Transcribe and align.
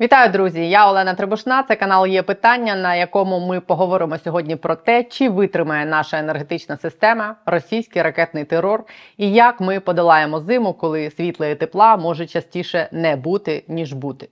Вітаю, 0.00 0.32
друзі! 0.32 0.70
Я 0.70 0.90
Олена 0.90 1.14
Требушна. 1.14 1.62
Це 1.62 1.76
канал 1.76 2.06
є 2.06 2.22
питання, 2.22 2.76
на 2.76 2.94
якому 2.94 3.46
ми 3.46 3.60
поговоримо 3.60 4.18
сьогодні 4.18 4.56
про 4.56 4.76
те, 4.76 5.04
чи 5.04 5.28
витримає 5.28 5.86
наша 5.86 6.18
енергетична 6.18 6.76
система, 6.76 7.36
російський 7.46 8.02
ракетний 8.02 8.44
терор, 8.44 8.84
і 9.16 9.32
як 9.32 9.60
ми 9.60 9.80
подолаємо 9.80 10.40
зиму, 10.40 10.72
коли 10.72 11.10
світла 11.10 11.46
і 11.46 11.54
тепла 11.54 11.96
може 11.96 12.26
частіше 12.26 12.88
не 12.92 13.16
бути 13.16 13.64
ніж 13.68 13.92
бути. 13.92 14.28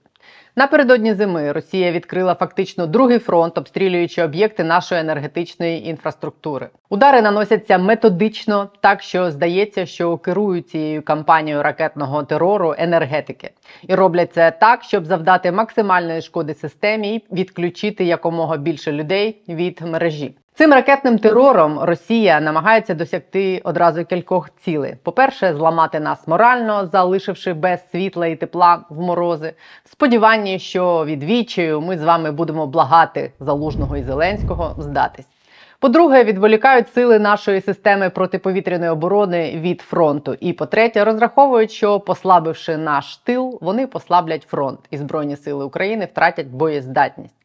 Напередодні 0.57 1.13
зими 1.13 1.51
Росія 1.51 1.91
відкрила 1.91 2.35
фактично 2.35 2.87
другий 2.87 3.19
фронт, 3.19 3.57
обстрілюючи 3.57 4.23
об'єкти 4.23 4.63
нашої 4.63 5.01
енергетичної 5.01 5.87
інфраструктури. 5.87 6.69
Удари 6.89 7.21
наносяться 7.21 7.77
методично, 7.77 8.69
так 8.81 9.01
що 9.01 9.31
здається, 9.31 9.85
що 9.85 10.17
керують 10.17 10.69
цією 10.69 11.01
кампанією 11.01 11.63
ракетного 11.63 12.23
терору 12.23 12.75
енергетики, 12.77 13.51
і 13.87 13.95
роблять 13.95 14.33
це 14.33 14.51
так, 14.51 14.83
щоб 14.83 15.05
завдати 15.05 15.51
максимальної 15.51 16.21
шкоди 16.21 16.53
системі 16.53 17.15
і 17.15 17.35
відключити 17.35 18.05
якомога 18.05 18.57
більше 18.57 18.91
людей 18.91 19.41
від 19.49 19.81
мережі. 19.81 20.35
Цим 20.57 20.73
ракетним 20.73 21.19
терором 21.19 21.79
Росія 21.79 22.39
намагається 22.39 22.93
досягти 22.93 23.61
одразу 23.63 24.05
кількох 24.05 24.49
цілей: 24.59 24.95
по-перше, 25.03 25.53
зламати 25.53 25.99
нас 25.99 26.27
морально, 26.27 26.87
залишивши 26.87 27.53
без 27.53 27.89
світла 27.91 28.27
і 28.27 28.35
тепла 28.35 28.85
в 28.89 29.01
морози. 29.01 29.53
В 29.85 29.89
сподіванні, 29.91 30.59
що 30.59 31.05
від 31.05 31.23
відчаю 31.23 31.81
ми 31.81 31.97
з 31.97 32.03
вами 32.03 32.31
будемо 32.31 32.67
благати 32.67 33.31
залужного 33.39 33.97
і 33.97 34.03
зеленського 34.03 34.75
здатись. 34.77 35.27
По-друге, 35.79 36.23
відволікають 36.23 36.93
сили 36.93 37.19
нашої 37.19 37.61
системи 37.61 38.09
протиповітряної 38.09 38.91
оборони 38.91 39.59
від 39.61 39.81
фронту. 39.81 40.35
І 40.39 40.53
по-третє, 40.53 41.03
розраховують, 41.03 41.71
що 41.71 41.99
послабивши 41.99 42.77
наш 42.77 43.17
тил, 43.17 43.57
вони 43.61 43.87
послаблять 43.87 44.43
фронт, 44.43 44.79
і 44.91 44.97
збройні 44.97 45.35
сили 45.35 45.65
України 45.65 46.05
втратять 46.05 46.47
боєздатність. 46.47 47.35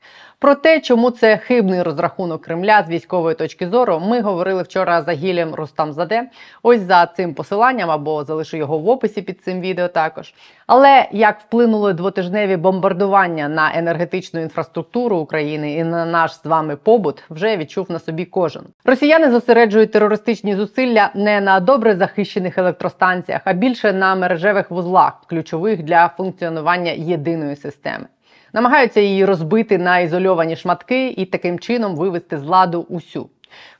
Про 0.43 0.55
те, 0.55 0.81
чому 0.81 1.11
це 1.11 1.37
хибний 1.37 1.83
розрахунок 1.83 2.43
Кремля 2.43 2.85
з 2.87 2.91
військової 2.91 3.35
точки 3.35 3.69
зору, 3.69 4.03
ми 4.07 4.21
говорили 4.21 4.63
вчора 4.63 5.03
за 5.03 5.13
гілем 5.13 5.55
Рустамзаде. 5.55 6.23
Ось 6.63 6.81
за 6.81 7.07
цим 7.07 7.35
посиланням 7.35 7.91
або 7.91 8.25
залишу 8.25 8.57
його 8.57 8.79
в 8.79 8.89
описі 8.89 9.23
під 9.23 9.43
цим 9.43 9.61
відео 9.61 9.89
також. 9.89 10.35
Але 10.67 11.09
як 11.13 11.41
вплинули 11.41 11.93
двотижневі 11.93 12.57
бомбардування 12.57 13.49
на 13.49 13.73
енергетичну 13.75 14.41
інфраструктуру 14.41 15.17
України 15.17 15.73
і 15.73 15.85
на 15.85 16.05
наш 16.05 16.33
з 16.33 16.45
вами 16.45 16.77
побут, 16.77 17.23
вже 17.31 17.57
відчув 17.57 17.91
на 17.91 17.99
собі 17.99 18.25
кожен. 18.25 18.63
Росіяни 18.85 19.31
зосереджують 19.31 19.93
терористичні 19.93 20.57
зусилля 20.57 21.11
не 21.15 21.41
на 21.41 21.61
добре 21.61 21.97
захищених 21.97 22.59
електростанціях, 22.59 23.43
а 23.45 23.53
більше 23.53 23.93
на 23.93 24.15
мережевих 24.15 24.71
вузлах, 24.71 25.13
ключових 25.27 25.83
для 25.83 26.09
функціонування 26.17 26.91
єдиної 26.91 27.57
системи 27.57 28.07
намагаються 28.53 29.01
її 29.01 29.25
розбити 29.25 29.79
на 29.79 29.99
ізольовані 29.99 30.57
шматки 30.57 31.09
і 31.09 31.25
таким 31.27 31.59
чином 31.59 31.97
вивести 31.97 32.39
з 32.39 32.45
ладу 32.45 32.87
усю. 32.89 33.31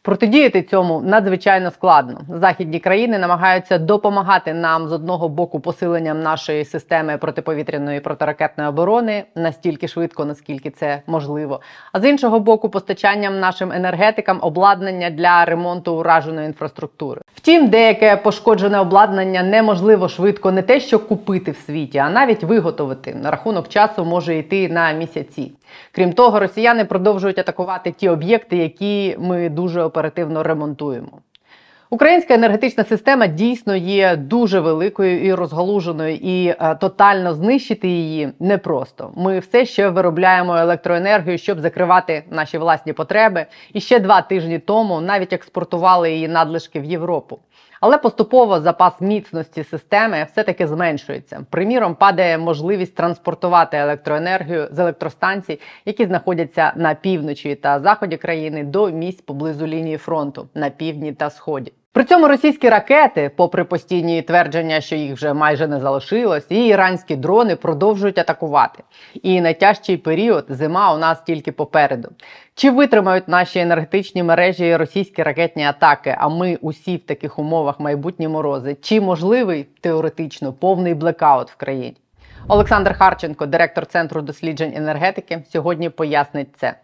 Протидіяти 0.05 0.63
цьому 0.63 1.01
надзвичайно 1.01 1.71
складно. 1.71 2.21
Західні 2.29 2.79
країни 2.79 3.19
намагаються 3.19 3.79
допомагати 3.79 4.55
нам 4.55 4.89
з 4.89 4.93
одного 4.93 5.29
боку 5.29 5.61
посиленням 5.61 6.23
нашої 6.23 6.65
системи 6.65 7.19
протиповітряної 7.19 8.01
протиракетної 8.01 8.71
оборони 8.71 9.25
настільки 9.35 9.89
швидко, 9.89 10.25
наскільки 10.25 10.71
це 10.71 11.03
можливо. 11.07 11.61
А 11.93 12.01
з 12.01 12.09
іншого 12.09 12.41
боку, 12.41 12.69
постачанням 12.69 13.41
нашим 13.41 13.73
енергетикам 13.73 14.39
обладнання 14.43 15.11
для 15.11 15.45
ремонту 15.45 15.95
ураженої 15.95 16.47
інфраструктури. 16.47 17.21
Втім, 17.35 17.69
деяке 17.69 18.17
пошкоджене 18.17 18.81
обладнання 18.81 19.43
неможливо 19.43 20.09
швидко 20.09 20.53
не 20.53 20.63
те, 20.63 20.81
що 20.81 20.99
купити 20.99 21.51
в 21.51 21.57
світі, 21.57 21.99
а 21.99 22.11
навіть 22.11 22.43
виготовити. 22.43 23.15
На 23.23 23.31
рахунок 23.31 23.69
часу 23.69 24.05
може 24.05 24.37
йти 24.37 24.69
на 24.69 24.93
місяці. 24.93 25.53
Крім 25.93 26.13
того, 26.13 26.41
росіяни 26.41 26.85
продовжують 26.85 27.39
атакувати 27.39 27.91
ті 27.91 28.09
об'єкти, 28.09 28.57
які 28.57 29.17
ми 29.19 29.49
дуже 29.49 29.83
оперативно 29.93 30.43
ремонтуємо. 30.43 31.21
Українська 31.91 32.35
енергетична 32.35 32.85
система 32.85 33.27
дійсно 33.27 33.77
є 33.77 34.17
дуже 34.17 34.61
великою 34.61 35.25
і 35.25 35.35
розгалуженою, 35.35 36.15
і 36.15 36.47
е, 36.47 36.75
тотально 36.81 37.35
знищити 37.35 37.89
її 37.89 38.33
непросто. 38.41 39.13
Ми 39.17 39.39
все 39.39 39.67
ще 39.67 39.89
виробляємо 39.89 40.57
електроенергію, 40.57 41.39
щоб 41.39 41.61
закривати 41.61 42.25
наші 42.31 42.59
власні 42.59 42.93
потреби. 42.93 43.47
І 43.73 43.81
ще 43.81 44.01
два 44.01 44.23
тижні 44.23 44.59
тому 44.59 45.01
навіть 45.01 45.33
експортували 45.33 46.13
її 46.13 46.29
надлишки 46.29 46.81
в 46.81 46.85
Європу. 46.85 47.39
Але 47.83 47.99
поступово 47.99 48.61
запас 48.61 49.01
міцності 49.01 49.65
системи 49.65 50.27
все-таки 50.33 50.67
зменшується. 50.67 51.47
Приміром, 51.51 51.95
падає 51.95 52.39
можливість 52.39 52.95
транспортувати 52.95 53.77
електроенергію 53.77 54.69
з 54.71 54.79
електростанцій, 54.79 55.61
які 55.85 56.07
знаходяться 56.07 56.73
на 56.77 56.95
півночі 56.95 57.55
та 57.55 57.81
заході 57.81 58.17
країни, 58.17 58.65
до 58.65 58.91
місць 58.91 59.21
поблизу 59.21 59.67
лінії 59.67 59.97
фронту 59.97 60.49
на 60.55 60.71
півдні 60.71 61.13
та 61.13 61.31
сході. 61.31 61.73
При 61.95 62.05
цьому 62.05 62.29
російські 62.29 62.69
ракети, 62.69 63.31
попри 63.37 63.65
постійні 63.65 64.23
твердження, 64.23 64.81
що 64.81 64.97
їх 64.97 65.15
вже 65.15 65.33
майже 65.33 65.67
не 65.67 65.81
залишилось, 65.81 66.47
і 66.49 66.67
іранські 66.67 67.17
дрони 67.17 67.57
продовжують 67.57 68.19
атакувати. 68.19 68.83
І 69.23 69.41
найтяжчий 69.41 69.97
період 69.97 70.45
зима 70.49 70.95
у 70.95 70.99
нас 70.99 71.23
тільки 71.23 71.53
попереду. 71.53 72.09
Чи 72.55 72.71
витримають 72.71 73.29
наші 73.29 73.59
енергетичні 73.59 74.23
мережі 74.23 74.77
російські 74.77 75.23
ракетні 75.23 75.65
атаки? 75.65 76.17
А 76.19 76.29
ми 76.29 76.59
усі 76.61 76.97
в 76.97 77.07
таких 77.07 77.39
умовах 77.39 77.81
майбутні 77.81 78.29
морози? 78.29 78.77
Чи 78.83 79.01
можливий 79.01 79.67
теоретично 79.81 80.53
повний 80.53 80.95
блекаут 80.95 81.51
в 81.51 81.57
країні? 81.57 81.97
Олександр 82.49 82.95
Харченко, 82.99 83.47
директор 83.47 83.87
центру 83.87 84.23
досліджень 84.23 84.73
енергетики, 84.77 85.43
сьогодні 85.53 85.91
пояснить 85.91 86.57
це. 86.57 86.75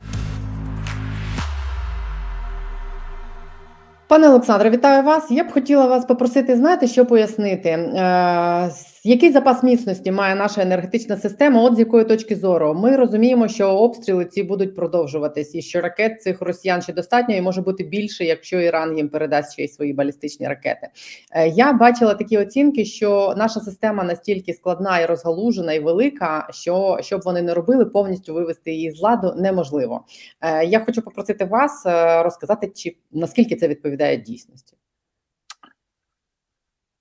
Пане 4.08 4.28
Олександре, 4.28 4.70
вітаю 4.70 5.02
вас. 5.02 5.30
Я 5.30 5.44
б 5.44 5.52
хотіла 5.52 5.86
вас 5.86 6.04
попросити, 6.04 6.56
знаєте, 6.56 6.86
що 6.86 7.06
пояснити, 7.06 7.68
е, 7.68 8.70
який 9.08 9.32
запас 9.32 9.62
міцності 9.62 10.12
має 10.12 10.34
наша 10.34 10.62
енергетична 10.62 11.16
система? 11.16 11.62
От 11.62 11.76
з 11.76 11.78
якої 11.78 12.04
точки 12.04 12.36
зору 12.36 12.74
ми 12.74 12.96
розуміємо, 12.96 13.48
що 13.48 13.68
обстріли 13.68 14.24
ці 14.24 14.42
будуть 14.42 14.76
продовжуватись, 14.76 15.54
і 15.54 15.62
що 15.62 15.80
ракет 15.80 16.22
цих 16.22 16.42
росіян 16.42 16.82
ще 16.82 16.92
достатньо 16.92 17.34
і 17.34 17.40
може 17.40 17.62
бути 17.62 17.84
більше, 17.84 18.24
якщо 18.24 18.60
Іран 18.60 18.96
їм 18.96 19.08
передасть 19.08 19.52
ще 19.52 19.64
й 19.64 19.68
свої 19.68 19.92
балістичні 19.92 20.48
ракети. 20.48 20.88
Е, 21.32 21.48
я 21.48 21.72
бачила 21.72 22.14
такі 22.14 22.38
оцінки, 22.38 22.84
що 22.84 23.34
наша 23.36 23.60
система 23.60 24.04
настільки 24.04 24.54
складна 24.54 24.98
і 24.98 25.06
розгалужена 25.06 25.72
і 25.72 25.80
велика, 25.80 26.48
що 26.50 26.98
щоб 27.00 27.20
вони 27.24 27.42
не 27.42 27.54
робили, 27.54 27.84
повністю 27.86 28.34
вивести 28.34 28.72
її 28.72 28.90
з 28.90 29.00
ладу 29.00 29.34
неможливо. 29.36 30.04
Е, 30.40 30.64
я 30.64 30.80
хочу 30.80 31.02
попросити 31.02 31.44
вас 31.44 31.82
розказати, 32.24 32.72
чи 32.74 32.96
наскільки 33.12 33.56
це 33.56 33.68
відповідає 33.68 34.16
дійсності. 34.16 34.76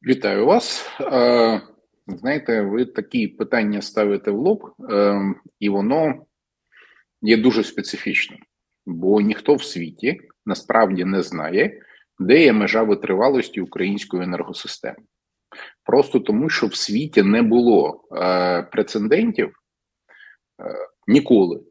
Вітаю 0.04 0.46
вас. 0.46 0.86
Е, 2.12 2.18
знаєте, 2.18 2.62
ви 2.62 2.86
такі 2.86 3.28
питання 3.28 3.82
ставите 3.82 4.32
в 4.32 4.38
лоб, 4.38 4.74
е, 4.92 5.20
і 5.60 5.70
воно 5.70 6.26
є 7.22 7.38
дуже 7.38 7.64
специфічним, 7.64 8.40
бо 8.86 9.22
ніхто 9.22 9.56
в 9.56 9.64
світі 9.64 10.22
насправді 10.46 11.06
не 11.06 11.22
знає, 11.22 11.82
де 12.20 12.44
є 12.44 12.54
межа 12.54 12.84
витривалості 12.84 13.62
української 13.62 14.24
енергосистеми. 14.24 14.98
Просто 15.84 16.20
тому, 16.20 16.50
що 16.50 16.68
в 16.68 16.76
світі 16.76 17.24
не 17.24 17.42
було 17.42 18.04
е, 18.12 18.64
прецедентів 18.64 19.54
ніколи 21.08 21.62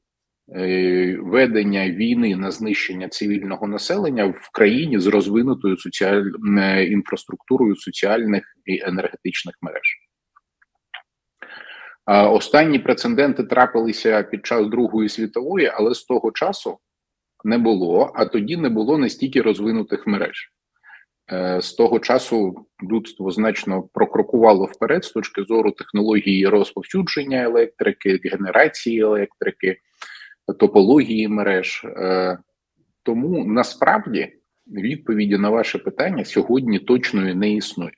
Е, 0.54 1.16
ведення 1.20 1.90
війни 1.90 2.36
на 2.36 2.50
знищення 2.50 3.08
цивільного 3.08 3.66
населення 3.66 4.24
в 4.24 4.50
країні 4.52 4.98
з 4.98 5.06
розвинутою 5.06 5.76
соціальною 5.76 6.34
е, 6.58 6.84
інфраструктурою 6.84 7.76
соціальних 7.76 8.44
і 8.66 8.80
енергетичних 8.82 9.54
мереж. 9.60 10.05
Останні 12.06 12.78
прецеденти 12.78 13.44
трапилися 13.44 14.22
під 14.22 14.46
час 14.46 14.66
Другої 14.66 15.08
світової, 15.08 15.72
але 15.74 15.94
з 15.94 16.04
того 16.04 16.32
часу 16.32 16.78
не 17.44 17.58
було. 17.58 18.12
А 18.14 18.24
тоді 18.24 18.56
не 18.56 18.68
було 18.68 18.98
настільки 18.98 19.42
розвинутих 19.42 20.06
мереж. 20.06 20.52
Е, 21.32 21.60
з 21.62 21.72
того 21.72 21.98
часу 21.98 22.66
людство 22.90 23.30
значно 23.30 23.82
прокрокувало 23.82 24.64
вперед 24.64 25.04
з 25.04 25.10
точки 25.10 25.42
зору 25.42 25.70
технології 25.70 26.46
розповсюдження 26.46 27.42
електрики, 27.42 28.20
генерації 28.24 29.00
електрики, 29.00 29.78
топології 30.58 31.28
мереж. 31.28 31.82
Е, 31.84 32.38
тому 33.02 33.44
насправді 33.44 34.32
відповіді 34.66 35.38
на 35.38 35.50
ваше 35.50 35.78
питання 35.78 36.24
сьогодні 36.24 36.78
точної 36.78 37.34
не 37.34 37.52
існує. 37.52 37.92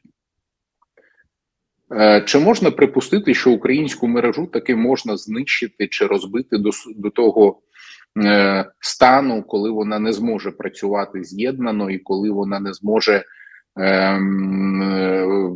Е, 1.92 2.20
чи 2.26 2.38
можна 2.38 2.70
припустити, 2.70 3.34
що 3.34 3.50
українську 3.50 4.08
мережу 4.08 4.46
таки 4.46 4.76
можна 4.76 5.16
знищити 5.16 5.88
чи 5.88 6.06
розбити 6.06 6.58
до 6.58 6.70
до 6.96 7.10
того 7.10 7.60
е, 8.24 8.72
стану, 8.80 9.42
коли 9.42 9.70
вона 9.70 9.98
не 9.98 10.12
зможе 10.12 10.50
працювати 10.50 11.24
з'єднано 11.24 11.90
і 11.90 11.98
коли 11.98 12.30
вона 12.30 12.60
не 12.60 12.72
зможе 12.72 13.24
е, 13.80 14.18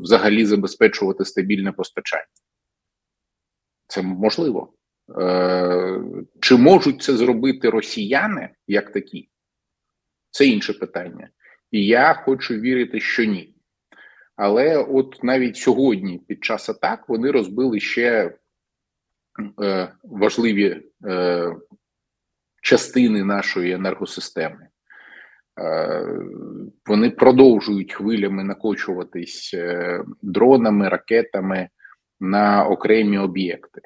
взагалі 0.02 0.46
забезпечувати 0.46 1.24
стабільне 1.24 1.72
постачання? 1.72 2.24
Це 3.86 4.02
можливо. 4.02 4.72
Е, 5.20 6.00
Чи 6.40 6.56
можуть 6.56 7.02
це 7.02 7.16
зробити 7.16 7.70
росіяни 7.70 8.50
як 8.66 8.92
такі? 8.92 9.28
Це 10.30 10.46
інше 10.46 10.72
питання. 10.72 11.28
І 11.70 11.86
я 11.86 12.14
хочу 12.14 12.54
вірити, 12.54 13.00
що 13.00 13.24
ні. 13.24 13.54
Але 14.44 14.76
от 14.76 15.18
навіть 15.22 15.56
сьогодні, 15.56 16.18
під 16.28 16.44
час 16.44 16.68
атак, 16.68 17.08
вони 17.08 17.30
розбили 17.30 17.80
ще 17.80 18.34
е, 19.62 19.92
важливі 20.04 20.82
е, 21.06 21.52
частини 22.62 23.24
нашої 23.24 23.72
енергосистеми. 23.72 24.68
Е, 25.60 26.06
вони 26.86 27.10
продовжують 27.10 27.92
хвилями 27.92 28.44
накочуватись 28.44 29.50
е, 29.54 30.00
дронами, 30.22 30.88
ракетами 30.88 31.68
на 32.20 32.66
окремі 32.66 33.18
об'єкти. 33.18 33.80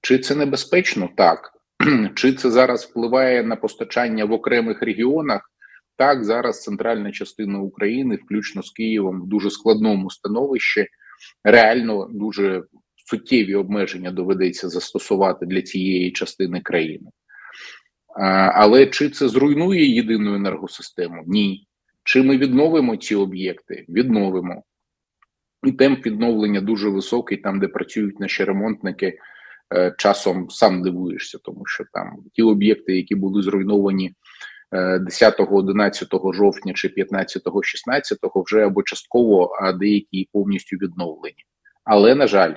Чи 0.00 0.18
це 0.18 0.34
небезпечно? 0.34 1.08
Так. 1.16 1.52
Чи 2.14 2.32
це 2.32 2.50
зараз 2.50 2.84
впливає 2.84 3.42
на 3.42 3.56
постачання 3.56 4.24
в 4.24 4.32
окремих 4.32 4.82
регіонах? 4.82 5.51
Так, 5.96 6.24
зараз 6.24 6.62
центральна 6.62 7.12
частина 7.12 7.58
України, 7.58 8.16
включно 8.16 8.62
з 8.62 8.70
Києвом, 8.70 9.22
в 9.22 9.26
дуже 9.26 9.50
складному 9.50 10.10
становищі, 10.10 10.86
реально 11.44 12.08
дуже 12.10 12.62
суттєві 13.06 13.54
обмеження 13.54 14.10
доведеться 14.10 14.68
застосувати 14.68 15.46
для 15.46 15.62
цієї 15.62 16.12
частини 16.12 16.60
країни. 16.60 17.10
Але 18.54 18.86
чи 18.86 19.10
це 19.10 19.28
зруйнує 19.28 19.94
єдину 19.94 20.34
енергосистему? 20.34 21.22
Ні. 21.26 21.66
Чи 22.04 22.22
ми 22.22 22.36
відновимо 22.36 22.96
ці 22.96 23.14
об'єкти? 23.14 23.84
Відновимо. 23.88 24.62
І 25.66 25.72
темп 25.72 26.06
відновлення 26.06 26.60
дуже 26.60 26.88
високий, 26.88 27.38
там, 27.38 27.60
де 27.60 27.68
працюють 27.68 28.20
наші 28.20 28.44
ремонтники, 28.44 29.18
е, 29.74 29.94
часом 29.98 30.50
сам 30.50 30.82
дивуєшся, 30.82 31.38
тому 31.44 31.66
що 31.66 31.84
там 31.92 32.16
ті 32.32 32.42
об'єкти, 32.42 32.96
які 32.96 33.14
були 33.14 33.42
зруйновані 33.42 34.14
10-11 34.72 36.30
е, 36.30 36.32
жовтня 36.32 36.72
чи 36.72 36.88
15-16, 36.88 38.42
вже 38.44 38.66
або 38.66 38.82
частково, 38.82 39.56
а 39.60 39.72
деякі 39.72 40.28
повністю 40.32 40.76
відновлені. 40.76 41.44
Але 41.84 42.14
на 42.14 42.26
жаль, 42.26 42.54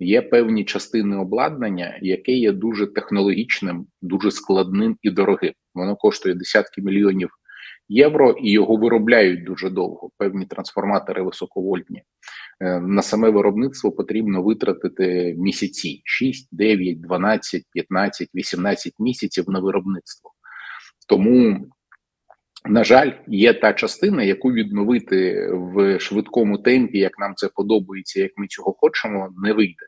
є 0.00 0.22
певні 0.22 0.64
частини 0.64 1.16
обладнання, 1.16 1.98
яке 2.02 2.32
є 2.32 2.52
дуже 2.52 2.86
технологічним, 2.86 3.86
дуже 4.02 4.30
складним 4.30 4.96
і 5.02 5.10
дорогим. 5.10 5.52
Воно 5.74 5.96
коштує 5.96 6.34
десятки 6.34 6.82
мільйонів 6.82 7.30
євро, 7.88 8.30
і 8.30 8.50
його 8.50 8.76
виробляють 8.76 9.44
дуже 9.44 9.70
довго. 9.70 10.10
Певні 10.18 10.46
трансформатори 10.46 11.22
високовольтні. 11.22 12.02
Е, 12.60 12.80
на 12.80 13.02
саме 13.02 13.30
виробництво 13.30 13.92
потрібно 13.92 14.42
витратити 14.42 15.34
місяці: 15.38 16.02
6, 16.04 16.48
9, 16.52 17.00
12, 17.00 17.62
15, 17.72 18.28
18 18.34 18.92
місяців 18.98 19.44
на 19.48 19.60
виробництво. 19.60 20.31
Тому 21.08 21.60
на 22.64 22.84
жаль, 22.84 23.10
є 23.26 23.54
та 23.54 23.72
частина, 23.72 24.22
яку 24.22 24.52
відновити 24.52 25.48
в 25.52 25.98
швидкому 26.00 26.58
темпі, 26.58 26.98
як 26.98 27.18
нам 27.18 27.34
це 27.36 27.48
подобається, 27.48 28.20
як 28.20 28.32
ми 28.36 28.46
цього 28.46 28.72
хочемо, 28.72 29.28
не 29.44 29.52
вийде. 29.52 29.86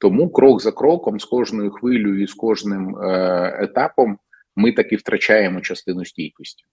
Тому 0.00 0.32
крок 0.32 0.62
за 0.62 0.72
кроком, 0.72 1.20
з 1.20 1.24
кожною 1.24 1.70
хвилею 1.70 2.22
і 2.22 2.26
з 2.26 2.34
кожним 2.34 2.96
е, 2.96 3.58
етапом, 3.62 4.18
ми 4.56 4.72
таки 4.72 4.96
втрачаємо 4.96 5.60
частину 5.60 6.04
стійкості. 6.04 6.64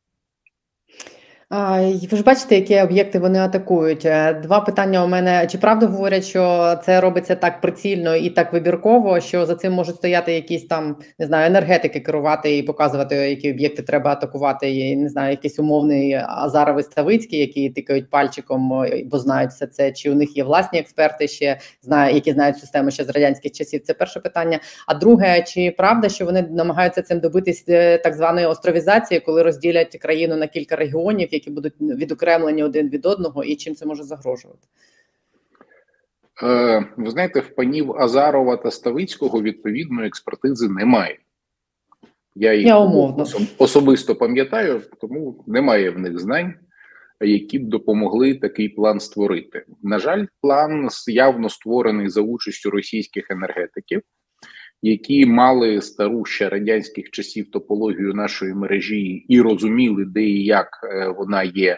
Ви 1.51 2.17
ж 2.17 2.23
бачите, 2.23 2.55
які 2.55 2.81
об'єкти 2.81 3.19
вони 3.19 3.39
атакують. 3.39 4.05
Е, 4.05 4.33
два 4.33 4.59
питання 4.59 5.03
у 5.03 5.07
мене: 5.07 5.47
чи 5.51 5.57
правда 5.57 5.85
говорять, 5.85 6.25
що 6.25 6.75
це 6.85 7.01
робиться 7.01 7.35
так 7.35 7.61
прицільно 7.61 8.15
і 8.15 8.29
так 8.29 8.53
вибірково, 8.53 9.19
що 9.19 9.45
за 9.45 9.55
цим 9.55 9.73
можуть 9.73 9.95
стояти 9.95 10.33
якісь 10.33 10.65
там 10.65 10.95
не 11.19 11.25
знаю, 11.25 11.47
енергетики 11.47 11.99
керувати 11.99 12.57
і 12.57 12.63
показувати, 12.63 13.15
які 13.15 13.51
об'єкти 13.51 13.81
треба 13.81 14.11
атакувати? 14.11 14.71
І, 14.71 14.95
Не 14.95 15.09
знаю, 15.09 15.31
якийсь 15.31 15.59
умовний 15.59 16.13
Азаровий 16.27 16.83
Ставицький, 16.83 17.39
які 17.39 17.69
тикають 17.69 18.09
пальчиком, 18.09 18.85
бо 19.05 19.19
знають 19.19 19.51
все 19.51 19.67
це. 19.67 19.91
Чи 19.91 20.11
у 20.11 20.15
них 20.15 20.37
є 20.37 20.43
власні 20.43 20.79
експерти, 20.79 21.27
ще 21.27 21.59
знає, 21.81 22.15
які 22.15 22.31
знають 22.31 22.57
систему 22.57 22.91
ще 22.91 23.03
з 23.03 23.09
радянських 23.09 23.51
часів? 23.51 23.81
Це 23.81 23.93
перше 23.93 24.19
питання. 24.19 24.59
А 24.87 24.93
друге, 24.93 25.43
чи 25.47 25.73
правда, 25.77 26.09
що 26.09 26.25
вони 26.25 26.41
намагаються 26.41 27.01
цим 27.01 27.19
добитись 27.19 27.63
е, 27.69 27.97
так 27.97 28.13
званої 28.13 28.45
островізації, 28.45 29.19
коли 29.19 29.43
розділять 29.43 29.97
країну 30.01 30.35
на 30.35 30.47
кілька 30.47 30.75
регіонів? 30.75 31.29
Які 31.39 31.51
будуть 31.51 31.73
відокремлені 31.79 32.63
один 32.63 32.89
від 32.89 33.05
одного, 33.05 33.43
і 33.43 33.55
чим 33.55 33.75
це 33.75 33.85
може 33.85 34.03
загрожувати? 34.03 34.67
Е, 36.43 36.85
ви 36.97 37.11
знаєте, 37.11 37.39
в 37.39 37.55
панів 37.55 37.91
Азарова 37.91 38.57
та 38.57 38.71
Ставицького 38.71 39.41
відповідної 39.41 40.07
експертизи 40.07 40.69
немає. 40.69 41.19
Я 42.35 42.53
їх 42.53 42.67
Я 42.67 42.77
особисто 43.57 44.15
пам'ятаю, 44.15 44.81
тому 45.01 45.43
немає 45.47 45.89
в 45.89 45.99
них 45.99 46.19
знань, 46.19 46.53
які 47.21 47.59
б 47.59 47.67
допомогли 47.67 48.35
такий 48.35 48.69
план 48.69 48.99
створити. 48.99 49.65
На 49.83 49.99
жаль, 49.99 50.25
план 50.41 50.89
явно 51.07 51.49
створений 51.49 52.09
за 52.09 52.21
участю 52.21 52.69
російських 52.69 53.31
енергетиків 53.31 54.01
які 54.81 55.25
мали 55.25 55.81
стару 55.81 56.25
ще 56.25 56.49
радянських 56.49 57.09
часів 57.09 57.51
топологію 57.51 58.13
нашої 58.13 58.53
мережі 58.53 59.25
і 59.27 59.41
розуміли, 59.41 60.05
де 60.05 60.23
і 60.23 60.45
як 60.45 60.67
е, 60.83 61.07
вона 61.17 61.43
є 61.43 61.77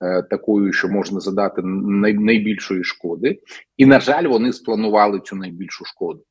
е, 0.00 0.22
такою, 0.22 0.72
що 0.72 0.88
можна 0.88 1.20
задати 1.20 1.62
найбільшої 1.62 2.84
шкоди, 2.84 3.38
і 3.76 3.86
на 3.86 4.00
жаль, 4.00 4.24
вони 4.24 4.52
спланували 4.52 5.20
цю 5.20 5.36
найбільшу 5.36 5.84
шкоду. 5.84 6.24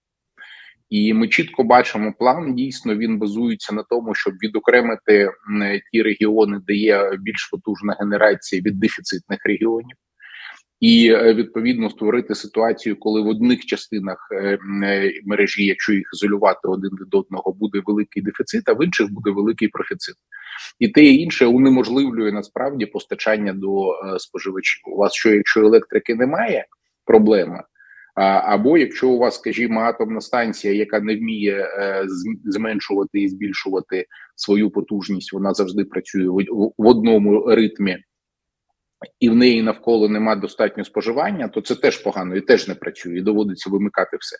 І 0.89 1.13
ми 1.13 1.27
чітко 1.27 1.63
бачимо 1.63 2.13
план. 2.19 2.55
Дійсно, 2.55 2.95
він 2.95 3.19
базується 3.19 3.75
на 3.75 3.83
тому, 3.83 4.15
щоб 4.15 4.33
відокремити 4.33 5.29
ті 5.91 6.01
регіони, 6.01 6.59
де 6.67 6.73
є 6.73 7.11
більш 7.19 7.49
потужна 7.51 7.97
генерація 7.99 8.61
від 8.61 8.79
дефіцитних 8.79 9.45
регіонів 9.45 9.97
і 10.79 11.11
е, 11.11 11.33
відповідно 11.33 11.89
створити 11.89 12.35
ситуацію, 12.35 12.99
коли 12.99 13.21
в 13.21 13.27
одних 13.27 13.65
частинах 13.65 14.27
е, 14.31 14.59
е, 14.83 15.11
мережі, 15.25 15.65
якщо 15.65 15.93
їх 15.93 16.09
ізолювати 16.13 16.67
один 16.67 16.91
від 16.91 17.15
одного, 17.15 17.53
буде 17.53 17.81
великий 17.85 18.23
дефіцит, 18.23 18.69
а 18.69 18.73
в 18.73 18.85
інших 18.85 19.11
буде 19.11 19.31
великий 19.31 19.67
профіцит, 19.67 20.15
і 20.79 20.87
те 20.87 21.03
і 21.03 21.17
інше 21.17 21.45
унеможливлює 21.45 22.31
насправді 22.31 22.85
постачання 22.85 23.53
до 23.53 23.93
споживачів. 24.17 24.81
У 24.93 24.97
вас 24.97 25.13
що, 25.13 25.33
якщо 25.33 25.61
електрики 25.61 26.15
немає, 26.15 26.65
проблема. 27.05 27.63
Або 28.43 28.77
якщо 28.77 29.09
у 29.09 29.17
вас, 29.17 29.35
скажімо, 29.35 29.79
атомна 29.79 30.21
станція, 30.21 30.73
яка 30.73 30.99
не 30.99 31.15
вміє 31.15 31.69
зменшувати 32.45 33.21
і 33.21 33.29
збільшувати 33.29 34.05
свою 34.35 34.69
потужність, 34.69 35.33
вона 35.33 35.53
завжди 35.53 35.83
працює 35.83 36.27
в 36.77 36.87
одному 36.87 37.45
ритмі 37.45 37.97
і 39.19 39.29
в 39.29 39.35
неї 39.35 39.61
навколо 39.61 40.09
нема 40.09 40.35
достатньо 40.35 40.83
споживання, 40.83 41.47
то 41.47 41.61
це 41.61 41.75
теж 41.75 41.97
погано 41.97 42.35
і 42.35 42.41
теж 42.41 42.67
не 42.67 42.75
працює, 42.75 43.17
і 43.17 43.21
доводиться 43.21 43.69
вимикати 43.69 44.17
все. 44.17 44.37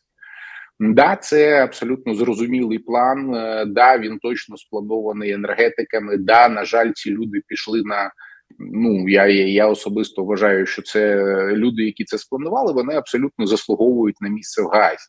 Да, 0.80 1.16
це 1.16 1.64
абсолютно 1.64 2.16
зрозумілий 2.16 2.80
план. 2.80 3.36
Е, 3.36 3.66
да, 3.66 3.98
він 3.98 4.20
точно 4.20 4.58
спланований 4.58 5.32
енергетиками. 5.32 6.18
Да, 6.18 6.50
на 6.50 6.66
жаль, 6.66 6.92
ці 6.96 7.12
люди 7.12 7.42
пішли 7.48 7.82
на. 7.86 8.12
Ну 8.60 9.10
я 9.10 9.26
я 9.26 9.68
особисто 9.68 10.24
вважаю, 10.24 10.66
що 10.66 10.82
це 10.82 11.24
люди, 11.52 11.84
які 11.84 12.04
це 12.04 12.18
спланували, 12.18 12.74
вони 12.74 12.96
абсолютно 12.96 13.48
заслуговують 13.48 14.22
на 14.22 14.30
місце 14.30 14.62
в 14.62 14.66
газі, 14.66 15.08